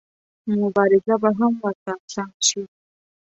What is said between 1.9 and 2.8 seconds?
اسانه شي.